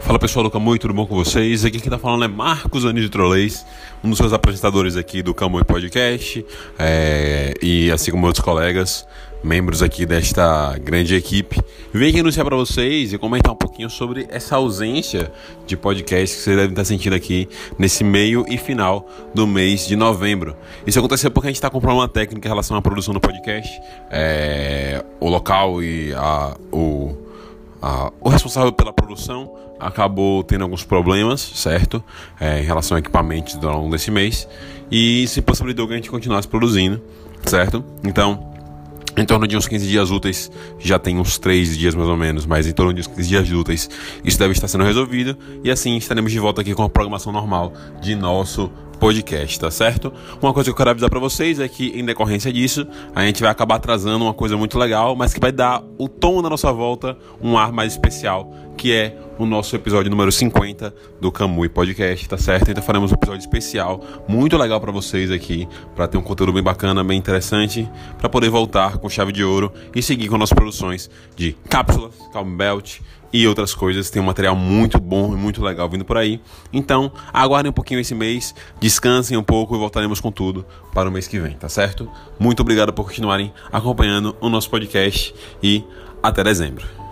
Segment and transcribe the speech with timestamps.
[0.00, 1.64] Fala pessoal do Camui, tudo bom com vocês?
[1.64, 3.66] Aqui quem tá falando é Marcos Anísio Trolleis,
[4.02, 6.44] um dos seus apresentadores aqui do Camui Podcast,
[6.78, 9.06] é, e assim como outros colegas,
[9.42, 11.60] membros aqui desta grande equipe.
[11.92, 15.30] Venho aqui anunciar para vocês e comentar um pouquinho sobre essa ausência
[15.66, 19.96] de podcast que vocês devem estar sentindo aqui nesse meio e final do mês de
[19.96, 20.56] novembro.
[20.86, 23.20] Isso aconteceu porque a gente está com um problema técnico em relação à produção do
[23.20, 27.16] podcast, é, o local e a, o,
[27.80, 32.02] a, o responsável pela produção acabou tendo alguns problemas, certo?
[32.40, 34.48] É, em relação a equipamentos ao longo desse mês.
[34.90, 37.00] E isso possibilitou que a gente continuasse produzindo,
[37.44, 37.84] certo?
[38.02, 38.48] Então,
[39.16, 42.46] em torno de uns 15 dias úteis, já tem uns 3 dias mais ou menos,
[42.46, 43.90] mas em torno de uns 15 dias úteis,
[44.24, 45.36] isso deve estar sendo resolvido.
[45.64, 50.12] E assim estaremos de volta aqui com a programação normal de nosso podcast, tá certo?
[50.40, 53.40] Uma coisa que eu quero avisar para vocês é que, em decorrência disso, a gente
[53.40, 56.72] vai acabar trazendo uma coisa muito legal, mas que vai dar o tom da nossa
[56.72, 62.28] volta um ar mais especial, que é o nosso episódio número 50 do Camui Podcast,
[62.28, 62.70] tá certo?
[62.70, 66.62] Então faremos um episódio especial, muito legal para vocês aqui, para ter um conteúdo bem
[66.62, 71.08] bacana, bem interessante, para poder voltar com chave de ouro e seguir com nossas produções
[71.36, 72.98] de cápsulas, calm belt
[73.32, 74.10] e outras coisas.
[74.10, 76.40] Tem um material muito bom e muito legal vindo por aí.
[76.72, 81.12] Então, aguardem um pouquinho esse mês, descansem um pouco e voltaremos com tudo para o
[81.12, 82.10] mês que vem, tá certo?
[82.38, 85.84] Muito obrigado por continuarem acompanhando o nosso podcast e
[86.22, 87.07] até dezembro.